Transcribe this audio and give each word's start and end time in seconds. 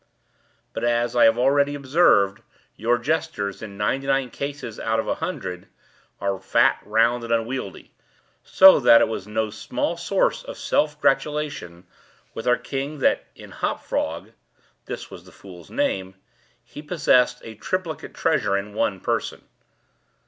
But, 0.73 0.83
as 0.83 1.15
I 1.15 1.25
have 1.25 1.37
already 1.37 1.75
observed, 1.75 2.41
your 2.75 2.97
jesters, 2.97 3.61
in 3.61 3.77
ninety 3.77 4.07
nine 4.07 4.31
cases 4.31 4.79
out 4.79 4.99
of 4.99 5.07
a 5.07 5.13
hundred, 5.13 5.67
are 6.19 6.39
fat, 6.39 6.79
round, 6.83 7.23
and 7.23 7.31
unwieldy—so 7.31 8.79
that 8.79 8.99
it 9.01 9.07
was 9.07 9.27
no 9.27 9.51
small 9.51 9.95
source 9.97 10.41
of 10.43 10.57
self 10.57 10.99
gratulation 10.99 11.85
with 12.33 12.47
our 12.47 12.57
king 12.57 12.97
that, 12.97 13.27
in 13.35 13.51
Hop 13.51 13.83
Frog 13.83 14.31
(this 14.87 15.11
was 15.11 15.25
the 15.25 15.31
fool's 15.31 15.69
name), 15.69 16.15
he 16.63 16.81
possessed 16.81 17.39
a 17.43 17.53
triplicate 17.53 18.15
treasure 18.15 18.57
in 18.57 18.73
one 18.73 18.99
person. 19.01 19.43